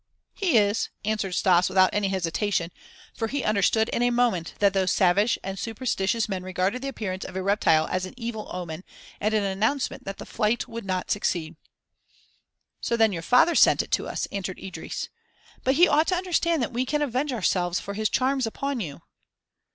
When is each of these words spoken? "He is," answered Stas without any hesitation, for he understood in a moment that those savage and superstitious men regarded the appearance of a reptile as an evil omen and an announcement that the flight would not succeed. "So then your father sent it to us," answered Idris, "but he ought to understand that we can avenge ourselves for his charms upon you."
"He 0.33 0.57
is," 0.57 0.89
answered 1.05 1.35
Stas 1.35 1.69
without 1.69 1.91
any 1.93 2.07
hesitation, 2.07 2.71
for 3.13 3.27
he 3.27 3.43
understood 3.43 3.87
in 3.89 4.01
a 4.01 4.09
moment 4.09 4.55
that 4.57 4.73
those 4.73 4.91
savage 4.91 5.37
and 5.43 5.59
superstitious 5.59 6.27
men 6.27 6.41
regarded 6.41 6.81
the 6.81 6.87
appearance 6.87 7.23
of 7.23 7.35
a 7.35 7.43
reptile 7.43 7.85
as 7.85 8.07
an 8.07 8.15
evil 8.17 8.49
omen 8.51 8.83
and 9.19 9.35
an 9.35 9.43
announcement 9.43 10.05
that 10.05 10.17
the 10.17 10.25
flight 10.25 10.67
would 10.67 10.85
not 10.85 11.11
succeed. 11.11 11.55
"So 12.79 12.97
then 12.97 13.11
your 13.13 13.21
father 13.21 13.53
sent 13.53 13.83
it 13.83 13.91
to 13.91 14.07
us," 14.07 14.25
answered 14.31 14.57
Idris, 14.57 15.09
"but 15.63 15.75
he 15.75 15.87
ought 15.87 16.07
to 16.07 16.15
understand 16.15 16.63
that 16.63 16.73
we 16.73 16.83
can 16.83 17.03
avenge 17.03 17.31
ourselves 17.31 17.79
for 17.79 17.93
his 17.93 18.09
charms 18.09 18.47
upon 18.47 18.79
you." 18.79 19.03